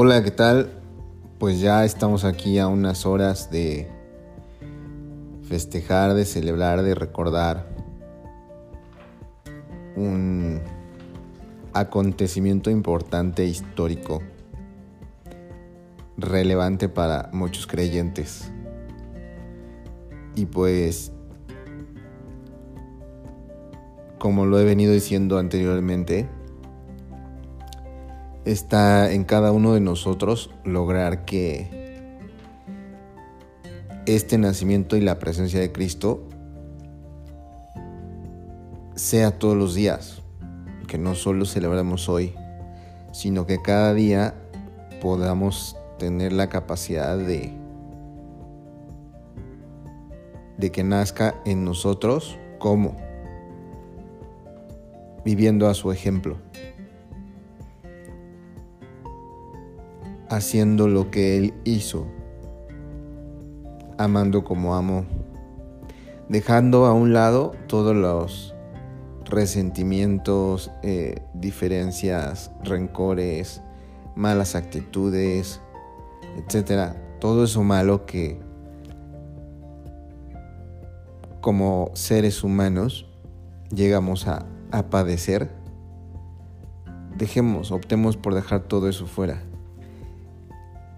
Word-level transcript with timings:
Hola, 0.00 0.22
¿qué 0.22 0.30
tal? 0.30 0.70
Pues 1.40 1.58
ya 1.60 1.84
estamos 1.84 2.22
aquí 2.24 2.60
a 2.60 2.68
unas 2.68 3.04
horas 3.04 3.50
de 3.50 3.88
festejar, 5.42 6.14
de 6.14 6.24
celebrar, 6.24 6.82
de 6.84 6.94
recordar 6.94 7.66
un 9.96 10.60
acontecimiento 11.72 12.70
importante, 12.70 13.44
histórico, 13.46 14.22
relevante 16.16 16.88
para 16.88 17.28
muchos 17.32 17.66
creyentes. 17.66 18.52
Y 20.36 20.46
pues, 20.46 21.10
como 24.20 24.46
lo 24.46 24.60
he 24.60 24.64
venido 24.64 24.92
diciendo 24.92 25.38
anteriormente, 25.38 26.28
está 28.44 29.12
en 29.12 29.24
cada 29.24 29.52
uno 29.52 29.74
de 29.74 29.80
nosotros 29.80 30.50
lograr 30.64 31.24
que 31.24 31.78
este 34.06 34.38
nacimiento 34.38 34.96
y 34.96 35.00
la 35.00 35.18
presencia 35.18 35.60
de 35.60 35.70
Cristo 35.70 36.22
sea 38.94 39.38
todos 39.38 39.56
los 39.56 39.74
días, 39.74 40.22
que 40.86 40.98
no 40.98 41.14
solo 41.14 41.44
celebramos 41.44 42.08
hoy, 42.08 42.34
sino 43.12 43.46
que 43.46 43.60
cada 43.60 43.94
día 43.94 44.34
podamos 45.00 45.76
tener 45.98 46.32
la 46.32 46.48
capacidad 46.48 47.18
de 47.18 47.58
de 50.58 50.72
que 50.72 50.82
nazca 50.82 51.40
en 51.46 51.64
nosotros 51.64 52.36
como 52.58 52.96
viviendo 55.24 55.68
a 55.68 55.74
su 55.74 55.92
ejemplo. 55.92 56.36
Haciendo 60.30 60.88
lo 60.88 61.10
que 61.10 61.36
Él 61.36 61.54
hizo, 61.64 62.06
amando 63.96 64.44
como 64.44 64.74
amo, 64.74 65.04
dejando 66.28 66.86
a 66.86 66.92
un 66.92 67.12
lado 67.12 67.52
todos 67.66 67.96
los 67.96 68.54
resentimientos, 69.24 70.70
eh, 70.82 71.22
diferencias, 71.34 72.50
rencores, 72.62 73.62
malas 74.14 74.54
actitudes, 74.54 75.60
etcétera, 76.36 76.96
todo 77.20 77.44
eso 77.44 77.62
malo 77.62 78.06
que 78.06 78.40
como 81.40 81.90
seres 81.94 82.42
humanos 82.42 83.06
llegamos 83.70 84.26
a 84.26 84.46
padecer, 84.90 85.50
dejemos, 87.16 87.70
optemos 87.70 88.16
por 88.16 88.34
dejar 88.34 88.62
todo 88.62 88.88
eso 88.88 89.06
fuera 89.06 89.47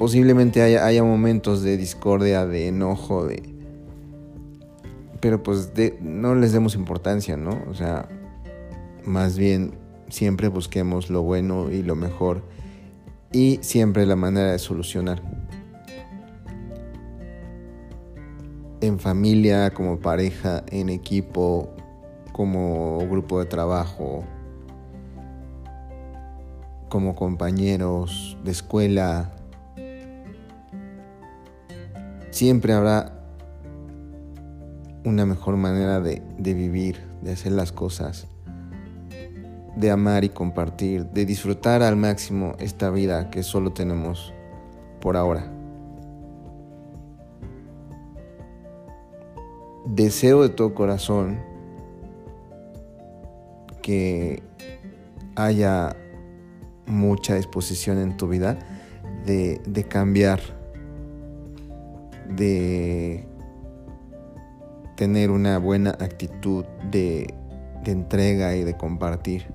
posiblemente 0.00 0.62
haya, 0.62 1.04
momentos 1.04 1.62
de 1.62 1.76
discordia, 1.76 2.46
de 2.46 2.68
enojo, 2.68 3.26
de... 3.26 3.42
Pero 5.20 5.42
pues 5.42 5.74
no 6.00 6.34
les 6.34 6.54
demos 6.54 6.74
importancia, 6.74 7.36
¿no? 7.36 7.62
O 7.68 7.74
sea, 7.74 8.08
más 9.04 9.36
bien 9.36 9.74
siempre 10.08 10.48
busquemos 10.48 11.10
lo 11.10 11.20
bueno 11.20 11.70
y 11.70 11.82
lo 11.82 11.96
mejor 11.96 12.42
y 13.30 13.58
siempre 13.60 14.06
la 14.06 14.16
manera 14.16 14.52
de 14.52 14.58
solucionar. 14.58 15.20
En 18.80 18.98
familia, 18.98 19.74
como 19.74 19.98
pareja, 19.98 20.64
en 20.70 20.88
equipo, 20.88 21.68
como 22.32 23.06
grupo 23.06 23.38
de 23.38 23.44
trabajo, 23.44 24.24
como 26.88 27.14
compañeros 27.14 28.38
de 28.42 28.50
escuela, 28.52 29.34
siempre 32.40 32.72
habrá 32.72 33.12
una 35.04 35.26
mejor 35.26 35.58
manera 35.58 36.00
de, 36.00 36.22
vivir, 36.38 36.98
de 37.20 37.32
hacer 37.32 37.52
las 37.52 37.70
cosas, 37.70 38.28
de 39.76 39.90
amar 39.90 40.24
y 40.24 40.30
compartir, 40.30 41.04
de 41.10 41.26
disfrutar 41.26 41.82
al 41.82 41.96
máximo 41.96 42.54
esta 42.58 42.88
vida 42.88 43.28
que 43.28 43.42
solo 43.42 43.74
tenemos 43.74 44.32
por 45.02 45.18
ahora. 45.18 45.52
Deseo 49.84 50.40
de 50.40 50.48
todo 50.48 50.72
corazón 50.72 51.40
que 53.82 54.42
haya 55.36 55.94
mucha 56.86 57.34
disposición 57.34 57.98
en 57.98 58.16
tu 58.16 58.28
vida 58.28 58.58
de, 59.26 59.86
cambiar 59.90 60.59
de 62.36 63.26
tener 65.00 65.30
una 65.30 65.58
buena 65.58 65.92
actitud 65.92 66.66
de, 66.90 67.32
entrega 67.86 68.54
y 68.54 68.64
de 68.64 68.76
compartir. 68.76 69.46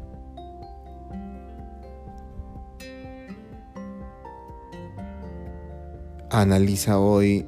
Analiza 6.31 6.97
hoy 6.97 7.47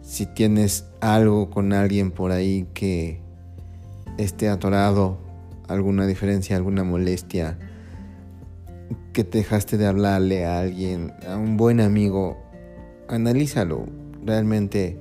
si 0.00 0.24
tienes 0.24 0.86
algo 1.00 1.50
con 1.50 1.74
alguien 1.74 2.10
por 2.10 2.32
ahí 2.32 2.66
que 2.72 3.20
esté 4.16 4.48
atorado, 4.48 5.18
alguna 5.68 6.06
diferencia, 6.06 6.56
alguna 6.56 6.82
molestia, 6.82 7.58
que 9.12 9.22
te 9.22 9.36
dejaste 9.36 9.76
de 9.76 9.86
hablarle 9.86 10.46
a 10.46 10.60
alguien, 10.60 11.12
a 11.28 11.36
un 11.36 11.58
buen 11.58 11.78
amigo, 11.80 12.38
analízalo. 13.06 13.99
Realmente 14.24 14.98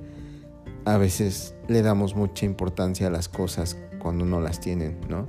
a 0.86 0.98
veces 0.98 1.56
le 1.68 1.82
damos 1.82 2.16
mucha 2.16 2.46
importancia 2.46 3.08
a 3.08 3.10
las 3.12 3.30
cosas 3.30 3.78
cuando 4.00 4.26
no 4.26 4.42
las 4.42 4.60
tienen, 4.60 4.98
¿no? 5.10 5.28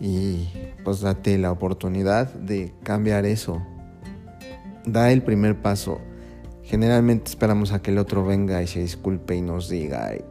Y 0.00 0.48
pues 0.84 1.00
date 1.00 1.36
la 1.36 1.52
oportunidad 1.52 2.32
de 2.32 2.72
cambiar 2.82 3.26
eso. 3.26 3.62
Da 4.86 5.12
el 5.12 5.22
primer 5.22 5.60
paso. 5.60 6.00
Generalmente 6.62 7.30
esperamos 7.30 7.72
a 7.72 7.82
que 7.82 7.90
el 7.90 7.98
otro 7.98 8.24
venga 8.24 8.62
y 8.62 8.66
se 8.66 8.80
disculpe 8.80 9.36
y 9.36 9.42
nos 9.42 9.68
diga, 9.68 10.14
y 10.14 10.24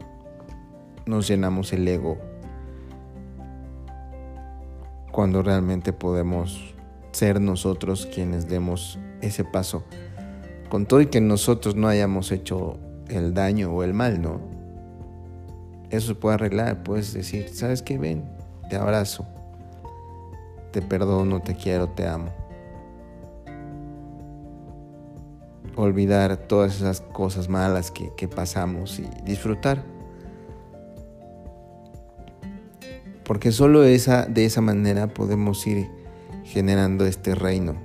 nos 1.06 1.28
llenamos 1.28 1.74
el 1.74 1.88
ego. 1.88 2.18
Cuando 5.12 5.44
realmente 5.44 5.92
podemos 5.92 6.74
ser 7.12 7.42
nosotros 7.42 8.08
quienes 8.12 8.48
demos 8.48 8.98
ese 9.22 9.44
paso 9.44 9.84
con 10.70 10.86
todo 10.86 11.02
y 11.02 11.08
que 11.08 11.20
nosotros 11.20 11.76
no 11.76 11.88
hayamos 11.88 12.32
hecho 12.32 12.78
el 13.10 13.34
daño 13.34 13.72
o 13.72 13.84
el 13.84 13.94
mal, 13.94 14.22
¿no? 14.22 14.40
Eso 15.90 16.10
se 16.10 16.16
puede 16.16 16.36
arreglar, 16.36 16.84
puedes 16.84 17.14
decir, 17.14 17.50
¿sabes 17.50 17.82
qué? 17.82 17.98
Ven, 17.98 18.24
te 18.70 18.76
abrazo, 18.76 19.26
te 20.72 20.82
perdono, 20.84 21.42
te 21.42 21.56
quiero, 21.56 21.90
te 21.90 22.08
amo. 22.08 22.32
Olvidar 25.76 26.38
todas 26.38 26.76
esas 26.76 27.02
cosas 27.02 27.50
malas 27.50 27.90
que, 27.90 28.12
que 28.16 28.28
pasamos 28.28 29.00
y 29.00 29.08
disfrutar. 29.26 29.84
Porque 33.24 33.52
solo 33.52 33.84
esa, 33.84 34.26
de 34.26 34.46
esa 34.46 34.62
manera 34.62 35.08
podemos 35.08 35.66
ir 35.66 35.88
generando 36.44 37.06
este 37.06 37.34
reino 37.34 37.76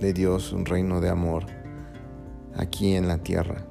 de 0.00 0.12
Dios, 0.12 0.52
un 0.52 0.66
reino 0.66 1.00
de 1.00 1.08
amor 1.08 1.61
aquí 2.56 2.94
en 2.94 3.08
la 3.08 3.18
tierra 3.18 3.66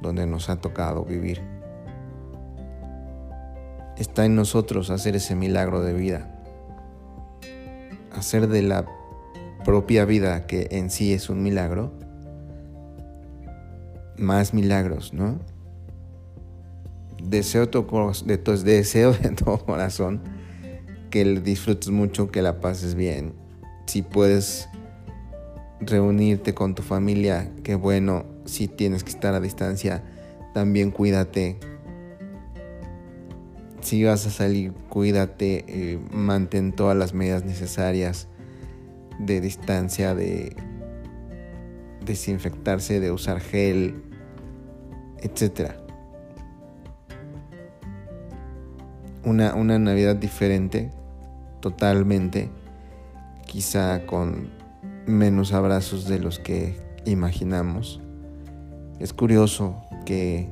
donde 0.00 0.26
nos 0.26 0.50
ha 0.50 0.56
tocado 0.56 1.04
vivir. 1.04 1.40
Está 3.96 4.24
en 4.24 4.34
nosotros 4.34 4.90
hacer 4.90 5.16
ese 5.16 5.34
milagro 5.34 5.80
de 5.80 5.94
vida, 5.94 6.42
hacer 8.12 8.48
de 8.48 8.62
la 8.62 8.86
propia 9.64 10.04
vida, 10.04 10.46
que 10.46 10.68
en 10.72 10.90
sí 10.90 11.12
es 11.12 11.30
un 11.30 11.42
milagro, 11.42 11.92
más 14.18 14.52
milagros, 14.52 15.12
¿no? 15.14 15.38
Deseo, 17.22 17.66
de, 17.66 18.36
deseo 18.64 19.12
de 19.12 19.30
todo 19.30 19.58
corazón 19.64 20.20
que 21.10 21.24
disfrutes 21.40 21.90
mucho, 21.90 22.30
que 22.30 22.42
la 22.42 22.60
pases 22.60 22.94
bien. 22.94 23.34
Si 23.86 24.02
puedes 24.02 24.68
reunirte 25.86 26.54
con 26.54 26.74
tu 26.74 26.82
familia, 26.82 27.50
qué 27.62 27.74
bueno, 27.74 28.24
si 28.44 28.68
tienes 28.68 29.04
que 29.04 29.10
estar 29.10 29.34
a 29.34 29.40
distancia, 29.40 30.02
también 30.52 30.90
cuídate. 30.90 31.58
Si 33.80 34.02
vas 34.04 34.26
a 34.26 34.30
salir, 34.30 34.72
cuídate, 34.88 35.64
eh, 35.68 35.98
mantén 36.10 36.72
todas 36.72 36.96
las 36.96 37.12
medidas 37.12 37.44
necesarias 37.44 38.28
de 39.18 39.40
distancia, 39.40 40.14
de 40.14 40.56
desinfectarse, 42.04 43.00
de 43.00 43.10
usar 43.10 43.40
gel, 43.40 44.02
etc. 45.20 45.72
Una, 49.24 49.54
una 49.54 49.78
Navidad 49.78 50.16
diferente, 50.16 50.90
totalmente, 51.60 52.50
quizá 53.46 54.06
con 54.06 54.63
menos 55.06 55.52
abrazos 55.52 56.06
de 56.06 56.18
los 56.18 56.38
que 56.38 56.76
imaginamos. 57.04 58.00
Es 58.98 59.12
curioso 59.12 59.82
que 60.04 60.48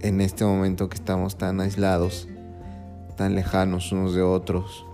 en 0.00 0.20
este 0.20 0.44
momento 0.44 0.88
que 0.88 0.96
estamos 0.96 1.36
tan 1.36 1.60
aislados, 1.60 2.28
tan 3.16 3.34
lejanos 3.34 3.92
unos 3.92 4.14
de 4.14 4.22
otros, 4.22 4.84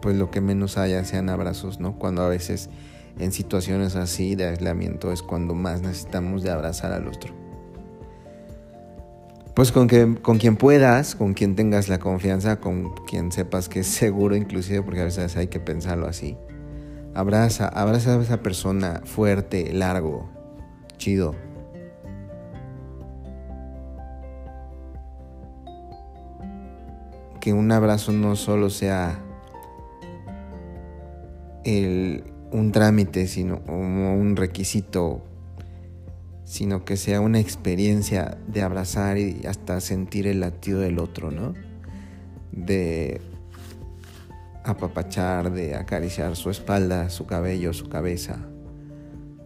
pues 0.00 0.16
lo 0.16 0.30
que 0.30 0.40
menos 0.40 0.78
haya 0.78 1.04
sean 1.04 1.28
abrazos, 1.28 1.80
¿no? 1.80 1.98
Cuando 1.98 2.22
a 2.22 2.28
veces 2.28 2.70
en 3.18 3.32
situaciones 3.32 3.96
así 3.96 4.36
de 4.36 4.46
aislamiento 4.46 5.12
es 5.12 5.22
cuando 5.22 5.54
más 5.54 5.82
necesitamos 5.82 6.42
de 6.42 6.50
abrazar 6.50 6.92
al 6.92 7.08
otro. 7.08 7.34
Pues 9.54 9.72
con, 9.72 9.88
que, 9.88 10.14
con 10.22 10.38
quien 10.38 10.56
puedas, 10.56 11.16
con 11.16 11.34
quien 11.34 11.56
tengas 11.56 11.88
la 11.88 11.98
confianza, 11.98 12.60
con 12.60 12.94
quien 13.06 13.32
sepas 13.32 13.68
que 13.68 13.80
es 13.80 13.88
seguro 13.88 14.36
inclusive, 14.36 14.82
porque 14.82 15.00
a 15.00 15.04
veces 15.04 15.36
hay 15.36 15.48
que 15.48 15.58
pensarlo 15.58 16.06
así. 16.06 16.36
Abraza, 17.18 17.66
abraza 17.66 18.14
a 18.14 18.22
esa 18.22 18.44
persona 18.44 19.02
fuerte, 19.04 19.72
largo, 19.72 20.30
chido. 20.98 21.34
Que 27.40 27.52
un 27.52 27.72
abrazo 27.72 28.12
no 28.12 28.36
solo 28.36 28.70
sea 28.70 29.20
un 31.64 32.70
trámite, 32.70 33.26
sino 33.26 33.62
un 33.66 34.36
requisito, 34.36 35.20
sino 36.44 36.84
que 36.84 36.96
sea 36.96 37.20
una 37.20 37.40
experiencia 37.40 38.38
de 38.46 38.62
abrazar 38.62 39.18
y 39.18 39.44
hasta 39.44 39.80
sentir 39.80 40.28
el 40.28 40.38
latido 40.38 40.78
del 40.78 41.00
otro, 41.00 41.32
¿no? 41.32 41.54
De 42.52 43.20
apapachar, 44.68 45.52
de 45.52 45.74
acariciar 45.74 46.36
su 46.36 46.50
espalda, 46.50 47.10
su 47.10 47.26
cabello, 47.26 47.72
su 47.72 47.88
cabeza. 47.88 48.38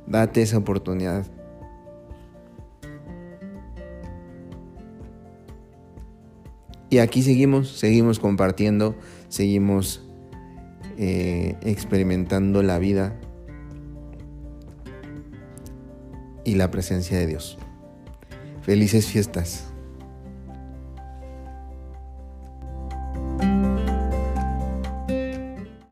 Date 0.07 0.43
esa 0.43 0.59
oportunidad. 0.59 1.27
Y 6.91 6.99
aquí 6.99 7.23
seguimos, 7.23 7.79
seguimos 7.79 8.19
compartiendo, 8.19 8.97
seguimos 9.29 10.03
eh, 10.99 11.57
experimentando 11.63 12.63
la 12.63 12.79
vida 12.79 13.19
y 16.45 16.57
la 16.57 16.71
presencia 16.71 17.19
de 17.19 17.27
Dios. 17.27 17.57
Felices 18.61 19.07
fiestas. 19.07 19.72